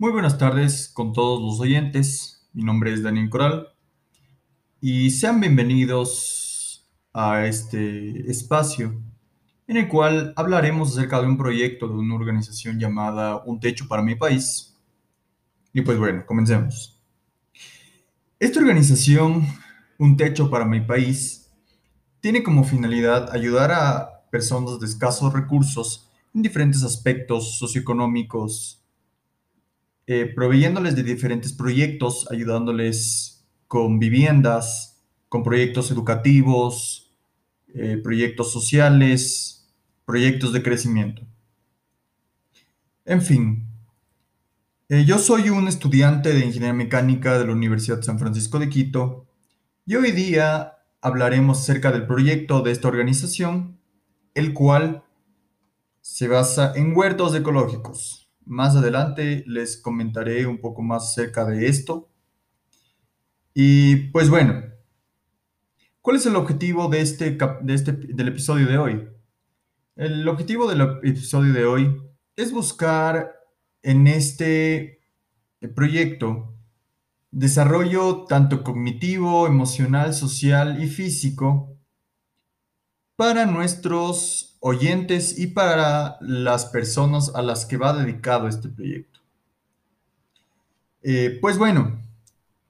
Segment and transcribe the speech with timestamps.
[0.00, 2.48] Muy buenas tardes con todos los oyentes.
[2.52, 3.66] Mi nombre es Daniel Coral
[4.80, 8.94] y sean bienvenidos a este espacio
[9.66, 14.04] en el cual hablaremos acerca de un proyecto de una organización llamada Un Techo para
[14.04, 14.76] mi País.
[15.72, 17.02] Y pues bueno, comencemos.
[18.38, 19.48] Esta organización,
[19.98, 21.50] Un Techo para mi País,
[22.20, 28.78] tiene como finalidad ayudar a personas de escasos recursos en diferentes aspectos socioeconómicos,
[30.10, 37.12] eh, proveyéndoles de diferentes proyectos, ayudándoles con viviendas, con proyectos educativos,
[37.74, 39.70] eh, proyectos sociales,
[40.06, 41.26] proyectos de crecimiento.
[43.04, 43.66] En fin,
[44.88, 49.26] eh, yo soy un estudiante de Ingeniería Mecánica de la Universidad San Francisco de Quito
[49.84, 53.78] y hoy día hablaremos acerca del proyecto de esta organización,
[54.32, 55.04] el cual
[56.00, 58.27] se basa en huertos ecológicos.
[58.48, 62.08] Más adelante les comentaré un poco más acerca de esto.
[63.52, 64.62] Y pues bueno,
[66.00, 69.08] ¿cuál es el objetivo de este, de este, del episodio de hoy?
[69.96, 71.94] El objetivo del episodio de hoy
[72.36, 73.34] es buscar
[73.82, 75.00] en este
[75.74, 76.54] proyecto
[77.30, 81.76] desarrollo tanto cognitivo, emocional, social y físico
[83.14, 89.20] para nuestros oyentes y para las personas a las que va dedicado este proyecto.
[91.02, 92.02] Eh, pues bueno,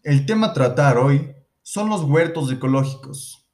[0.03, 3.47] el tema a tratar hoy son los huertos ecológicos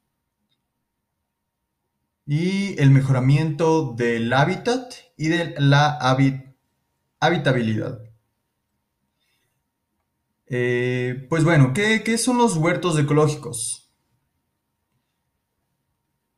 [2.25, 5.97] y el mejoramiento del hábitat y de la
[7.19, 7.99] habitabilidad.
[10.47, 13.91] Eh, pues bueno, ¿qué, ¿qué son los huertos ecológicos?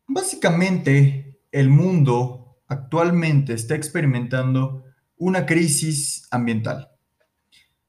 [0.08, 4.84] Básicamente, el mundo actualmente está experimentando
[5.18, 6.90] una crisis ambiental.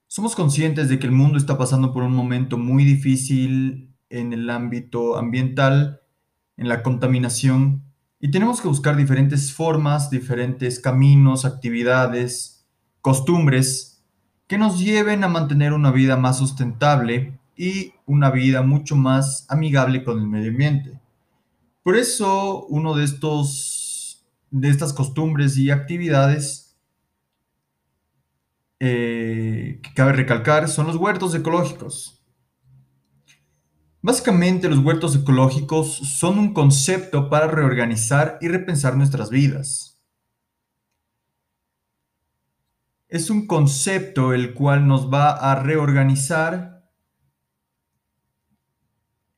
[0.06, 4.48] Somos conscientes de que el mundo está pasando por un momento muy difícil en el
[4.48, 6.00] ámbito ambiental,
[6.56, 7.84] en la contaminación,
[8.20, 12.66] y tenemos que buscar diferentes formas, diferentes caminos, actividades,
[13.00, 14.02] costumbres
[14.48, 20.02] que nos lleven a mantener una vida más sustentable y una vida mucho más amigable
[20.02, 20.98] con el medio ambiente.
[21.88, 26.78] Por eso, uno de estos, de estas costumbres y actividades
[28.78, 32.22] eh, que cabe recalcar son los huertos ecológicos.
[34.02, 39.98] Básicamente, los huertos ecológicos son un concepto para reorganizar y repensar nuestras vidas.
[43.08, 46.77] Es un concepto el cual nos va a reorganizar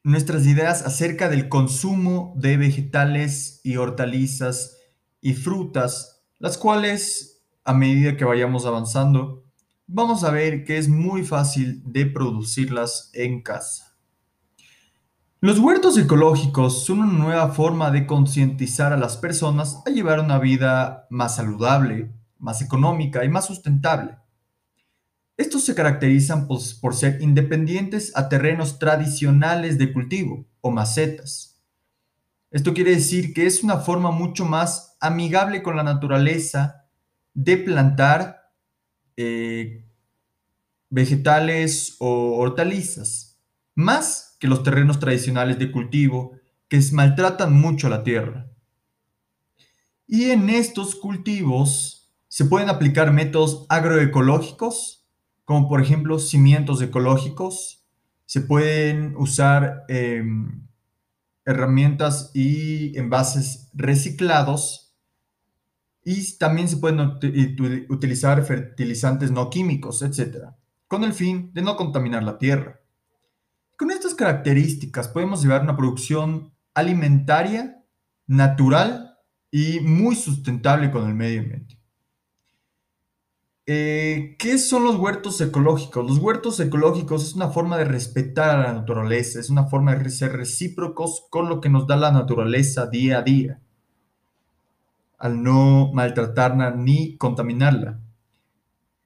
[0.03, 4.78] nuestras ideas acerca del consumo de vegetales y hortalizas
[5.21, 9.44] y frutas, las cuales a medida que vayamos avanzando,
[9.87, 13.97] vamos a ver que es muy fácil de producirlas en casa.
[15.41, 20.38] Los huertos ecológicos son una nueva forma de concientizar a las personas a llevar una
[20.38, 24.19] vida más saludable, más económica y más sustentable.
[25.40, 31.58] Estos se caracterizan por, ser independientes a terrenos tradicionales de cultivo o macetas.
[32.50, 36.84] Esto quiere decir que es una forma mucho más amigable con la naturaleza
[37.32, 38.52] de plantar
[39.16, 39.86] eh,
[40.90, 43.40] vegetales o hortalizas,
[43.74, 46.32] más que los terrenos tradicionales de cultivo
[46.68, 48.46] que maltratan mucho la tierra.
[50.06, 55.00] Y en estos cultivos se pueden aplicar métodos agroecológicos
[55.50, 57.84] como por ejemplo cimientos ecológicos.
[58.25, 60.65] Se pueden usar em,
[61.44, 64.94] herramientas y envases reciclados
[66.05, 67.00] y también se pueden
[67.88, 70.50] utilizar fertilizantes no químicos, etc.,
[70.87, 72.81] con el fin de no contaminar la tierra.
[73.77, 77.82] Con estas características podemos llevar una producción alimentaria,
[78.28, 79.19] natural
[79.50, 81.79] y muy sustentable con el medio ambiente.
[83.72, 86.05] Eh, ¿Qué son los huertos ecológicos?
[86.05, 90.11] Los huertos ecológicos es una forma de respetar a la naturaleza, es una forma de
[90.11, 93.61] ser recíprocos con lo que nos da la naturaleza día a día,
[95.19, 98.00] al no maltratarla ni contaminarla.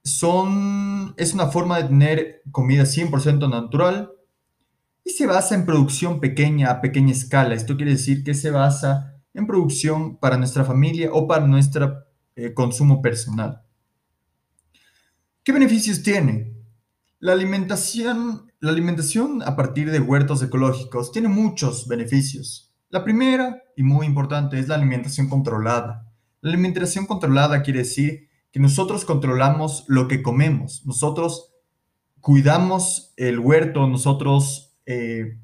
[0.02, 4.12] Son, es una forma de tener comida 100% natural
[5.04, 7.54] y se basa en producción pequeña a pequeña escala.
[7.54, 12.54] Esto quiere decir que se basa en producción para nuestra familia o para nuestro eh,
[12.54, 13.60] consumo personal.
[15.44, 16.54] ¿Qué beneficios tiene?
[17.18, 22.72] La alimentación, la alimentación a partir de huertos ecológicos tiene muchos beneficios.
[22.88, 26.10] La primera y muy importante es la alimentación controlada.
[26.40, 31.52] La alimentación controlada quiere decir que nosotros controlamos lo que comemos, nosotros
[32.22, 35.36] cuidamos el huerto, nosotros eh,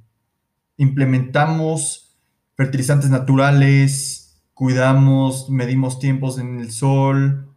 [0.78, 2.16] implementamos
[2.56, 7.49] fertilizantes naturales, cuidamos, medimos tiempos en el sol,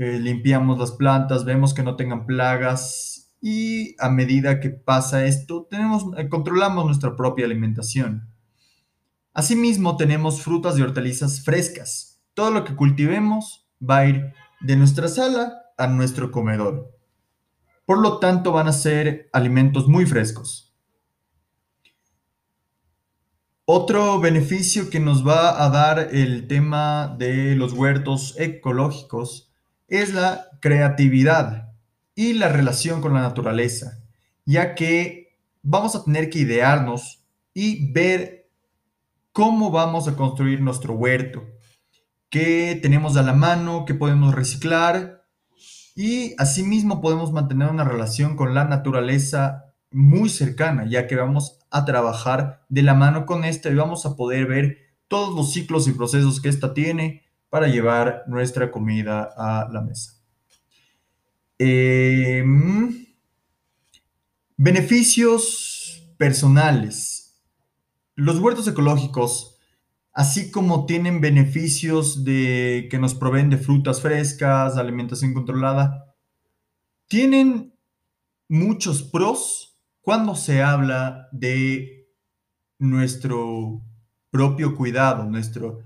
[0.00, 5.66] eh, limpiamos las plantas, vemos que no tengan plagas y a medida que pasa esto,
[5.70, 8.26] tenemos, eh, controlamos nuestra propia alimentación.
[9.34, 12.18] Asimismo, tenemos frutas y hortalizas frescas.
[12.32, 14.32] Todo lo que cultivemos va a ir
[14.62, 16.98] de nuestra sala a nuestro comedor.
[17.84, 20.74] Por lo tanto, van a ser alimentos muy frescos.
[23.66, 29.49] Otro beneficio que nos va a dar el tema de los huertos ecológicos
[29.90, 31.74] es la creatividad
[32.14, 33.98] y la relación con la naturaleza,
[34.46, 38.48] ya que vamos a tener que idearnos y ver
[39.32, 41.44] cómo vamos a construir nuestro huerto,
[42.30, 45.24] qué tenemos a la mano, qué podemos reciclar
[45.96, 51.84] y asimismo podemos mantener una relación con la naturaleza muy cercana, ya que vamos a
[51.84, 54.78] trabajar de la mano con esta y vamos a poder ver
[55.08, 60.14] todos los ciclos y procesos que esta tiene para llevar nuestra comida a la mesa.
[61.58, 63.06] Em,
[64.56, 67.42] beneficios personales.
[68.14, 69.50] Los huertos ecológicos
[70.12, 76.14] así como tienen beneficios de que nos proveen de frutas frescas, alimentación controlada,
[77.08, 77.74] tienen
[78.48, 82.08] muchos pros cuando se habla de
[82.78, 83.82] nuestro
[84.30, 85.80] propio cuidado, nuestro,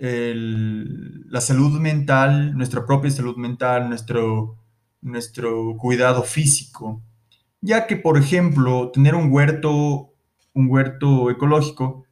[0.00, 4.56] la salud mental, nuestra propia salud mental, nuestro,
[5.02, 7.02] nuestro cuidado físico.
[7.60, 10.14] Ya que, por ejemplo, tener un huerto,
[10.54, 12.06] un huerto ecológico,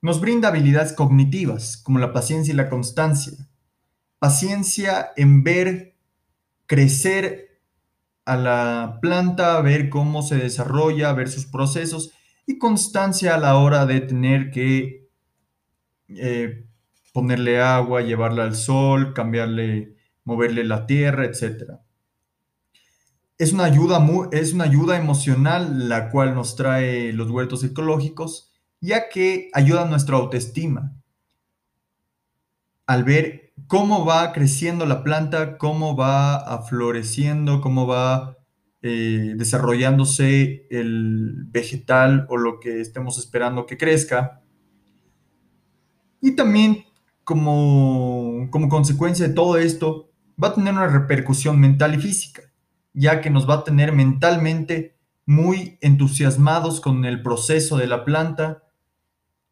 [0.00, 3.32] nos brinda habilidades cognitivas como la paciencia y la constancia.
[4.18, 5.96] Paciencia en ver
[6.66, 7.60] crecer
[8.24, 12.12] a la planta, ver cómo se desarrolla, ver sus procesos
[12.46, 15.08] y constancia a la hora de tener que
[16.08, 16.66] eh,
[17.14, 19.94] ponerle agua, llevarla al sol, cambiarle,
[20.24, 21.78] moverle la tierra, etc.
[23.38, 29.08] Es una ayuda, es una ayuda emocional la cual nos trae los huertos ecológicos ya
[29.08, 30.92] que ayuda a nuestra autoestima.
[32.84, 38.38] Al ver cómo va creciendo la planta, cómo va floreciendo, cómo va
[38.82, 44.42] eh, desarrollándose el vegetal o lo que estemos esperando que crezca.
[46.20, 46.84] Y también
[47.24, 50.10] como, como consecuencia de todo esto,
[50.42, 52.42] va a tener una repercusión mental y física,
[52.92, 58.64] ya que nos va a tener mentalmente muy entusiasmados con el proceso de la planta,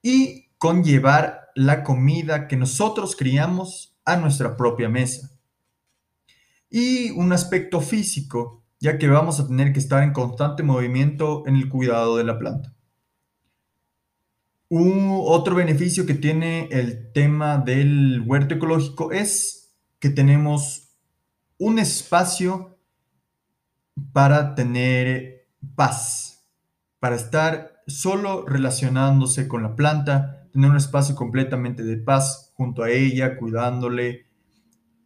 [0.03, 5.31] y conllevar la comida que nosotros criamos a nuestra propia mesa.
[6.69, 11.57] Y un aspecto físico, ya que vamos a tener que estar en constante movimiento en
[11.57, 12.75] el cuidado de la planta.
[14.75, 20.97] Un, otro beneficio que tiene el tema del huerto ecológico es que tenemos
[21.59, 22.79] un espacio
[24.15, 26.49] para tener paz,
[27.01, 32.89] para estar solo relacionándose con la planta, tener un espacio completamente de paz junto a
[32.89, 34.25] ella, cuidándole.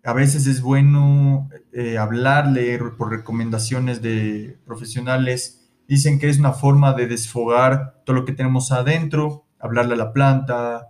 [0.04, 5.68] A veces es bueno eh, hablarle por recomendaciones de profesionales.
[5.88, 10.12] Dicen que es una forma de desfogar todo lo que tenemos adentro, hablarle a la
[10.12, 10.88] planta.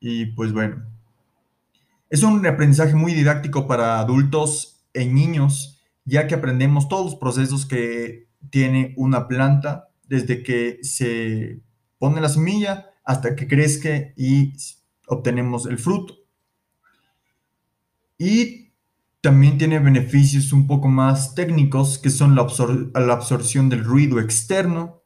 [0.00, 0.84] Y pues bueno,
[2.08, 7.66] es un aprendizaje muy didáctico para adultos e niños, ya que aprendemos todos los procesos
[7.66, 11.60] que tiene una planta desde que se
[11.98, 14.52] pone la semilla hasta que crezca y
[15.06, 16.14] obtenemos el fruto.
[18.18, 18.72] Y
[19.20, 22.42] también tiene beneficios un poco más técnicos que son la,
[23.12, 24.99] absorción del ruido externo.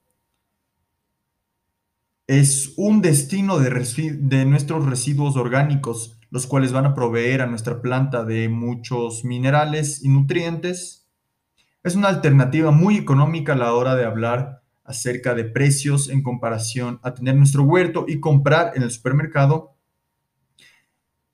[2.27, 8.25] Es un destino de, nuestros residuos orgánicos, los cuales van a proveer a nuestra planta
[8.25, 11.07] de muchos minerales y nutrientes.
[11.83, 16.99] Es una alternativa muy económica a la hora de hablar acerca de precios en comparación
[17.03, 19.77] a tener nuestro huerto y comprar en el supermercado.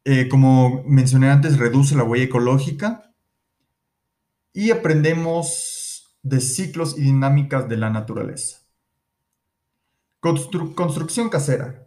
[0.04, 3.14] Eh, como mencioné antes, reduce la huella ecológica
[4.52, 8.60] y aprendemos de ciclos y dinámicas de la naturaleza.
[10.20, 11.86] Construcción casera.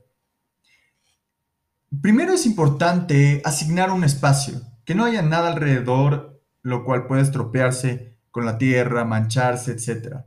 [2.02, 8.18] Primero es importante asignar un espacio, que no haya nada alrededor, lo cual puede estropearse
[8.32, 10.18] con la tierra, mancharse, etc.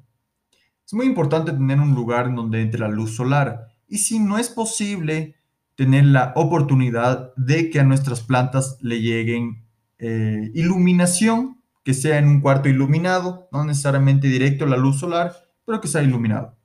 [0.86, 4.38] Es muy importante tener un lugar en donde entre la luz solar y si no
[4.38, 5.36] es posible,
[5.74, 9.64] tener la oportunidad de que a nuestras plantas le lleguen
[9.98, 15.34] eh, iluminación, que sea en un cuarto iluminado, no necesariamente directo la luz solar,
[15.64, 16.56] pero que sea iluminado.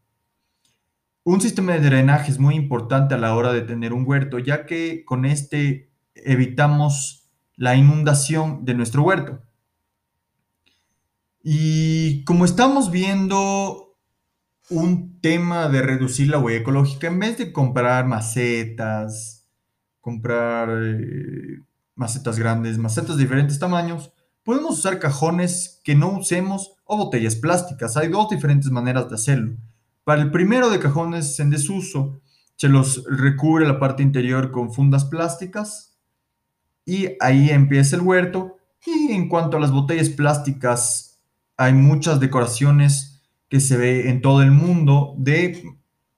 [1.23, 4.65] Un sistema de drenaje es muy importante a la hora de tener un huerto, ya
[4.65, 9.43] que con este evitamos la inundación de nuestro huerto.
[11.43, 13.97] Y como estamos viendo
[14.69, 19.47] un tema de reducir la huella ecológica, en vez de comprar macetas,
[19.99, 21.61] comprar eh,
[21.93, 24.11] macetas grandes, macetas de diferentes tamaños,
[24.43, 27.95] podemos usar cajones que no usemos o botellas plásticas.
[27.95, 29.55] Hay dos diferentes maneras de hacerlo.
[30.03, 32.21] Para el primero de cajones en desuso,
[32.55, 35.97] se los recubre la parte interior con fundas plásticas
[36.85, 38.57] y ahí empieza el huerto.
[38.85, 41.19] Y en cuanto a las botellas plásticas,
[41.55, 45.63] hay muchas decoraciones que se ve en todo el mundo de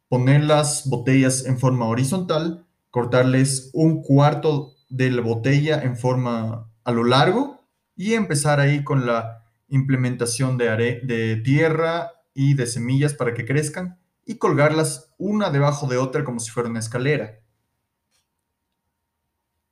[0.07, 6.91] poner las botellas en forma horizontal, cortarles un cuarto de la botella en forma a
[6.91, 13.33] lo largo y empezar ahí con la implementación de, de tierra y de semillas para
[13.33, 17.39] que crezcan y colgarlas una debajo de otra como si fuera una escalera.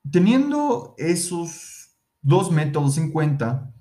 [0.09, 3.73] Teniendo esos dos métodos en cuenta,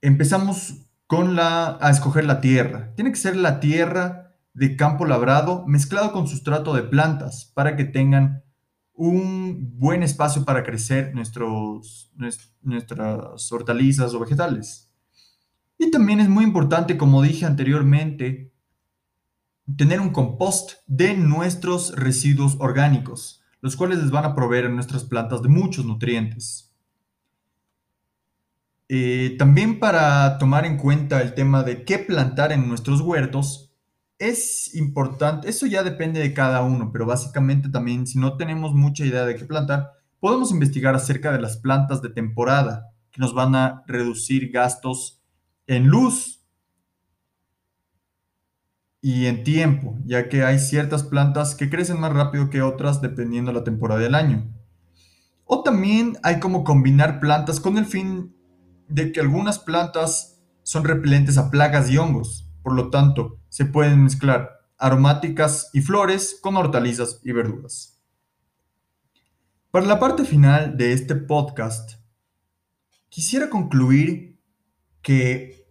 [0.00, 2.92] empezamos con la, a escoger la tierra.
[2.94, 7.84] Tiene que ser la tierra de campo labrado mezclado con sustrato de plantas para que
[7.84, 8.44] tengan
[8.94, 12.12] un buen espacio para crecer nuestros,
[12.62, 14.93] nuestras hortalizas o vegetales.
[15.84, 18.50] Y también es muy importante, como dije anteriormente,
[19.76, 25.04] tener un compost de nuestros residuos orgánicos, los cuales les van a proveer a nuestras
[25.04, 26.72] plantas de muchos nutrientes.
[28.88, 33.70] Eh, también para tomar en cuenta el tema de qué plantar en nuestros huertos,
[34.18, 39.04] es importante, eso ya depende de cada uno, pero básicamente también si no tenemos mucha
[39.04, 43.54] idea de qué plantar, podemos investigar acerca de las plantas de temporada, que nos van
[43.54, 45.20] a reducir gastos
[45.66, 46.44] en luz
[49.00, 53.52] y en tiempo, ya que hay ciertas plantas que crecen más rápido que otras dependiendo
[53.52, 54.50] de la temporada del año.
[55.44, 58.34] O también hay como combinar plantas con el fin
[58.88, 62.48] de que algunas plantas son repelentes a plagas y hongos.
[62.62, 68.00] Por lo tanto, se pueden mezclar aromáticas y flores con hortalizas y verduras.
[69.70, 71.98] Para la parte final de este podcast,
[73.08, 74.33] quisiera concluir
[75.04, 75.68] que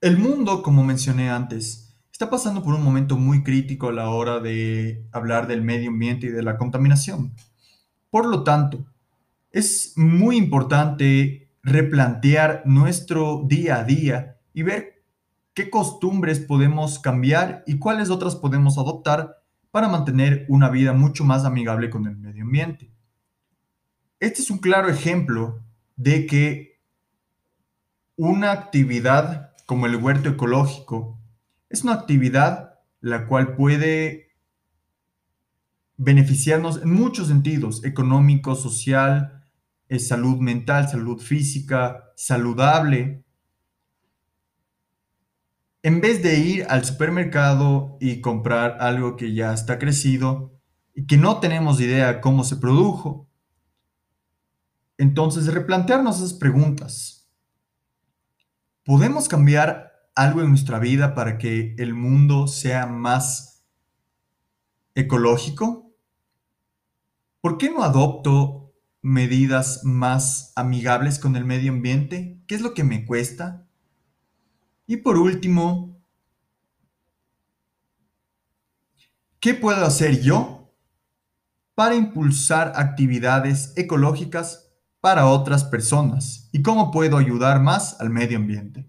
[0.00, 4.38] el mundo, como mencioné antes, está pasando por un momento muy crítico a la hora
[4.38, 7.34] de hablar del medio ambiente y de la contaminación.
[8.10, 8.86] Por lo tanto,
[9.50, 15.04] es muy importante replantear nuestro día a día y ver
[15.52, 19.42] qué costumbres podemos cambiar y cuáles otras podemos adoptar
[19.72, 22.92] para mantener una vida mucho más amigable con el medio ambiente.
[24.20, 25.60] Este es un claro ejemplo
[25.96, 26.77] de que
[28.18, 31.20] una actividad como el huerto ecológico
[31.70, 34.32] es una actividad la cual puede
[35.96, 39.44] beneficiarnos en muchos sentidos, económico, social,
[39.88, 43.24] eh, salud mental, salud física, saludable,
[45.84, 50.58] en vez de ir al supermercado y comprar algo que ya está crecido
[50.92, 53.28] y que no tenemos idea cómo se produjo,
[54.96, 57.17] entonces replantearnos esas preguntas.
[58.88, 63.66] ¿Podemos cambiar algo en nuestra vida para que el mundo sea más
[64.94, 65.92] ecológico?
[67.42, 72.40] ¿Por qué no adopto medidas más amigables con el medio ambiente?
[72.46, 73.68] ¿Qué es lo que me cuesta?
[74.86, 76.00] Y por último,
[79.38, 80.72] ¿qué puedo hacer yo
[81.74, 84.67] para impulsar actividades ecológicas
[85.00, 86.48] para otras personas?
[86.52, 88.86] ¿Y cómo puedo ayudar más al medio ambiente?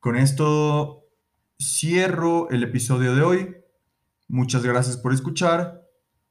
[0.00, 1.04] Con esto
[1.60, 3.56] cierro el episodio de hoy.
[4.28, 5.82] Muchas gracias por escuchar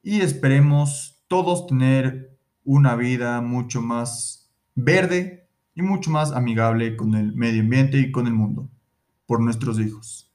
[0.02, 7.34] y esperemos todos tener una vida mucho más verde y mucho más amigable con el
[7.34, 8.70] medio ambiente y con el mundo,
[9.26, 10.25] por nuestros hijos.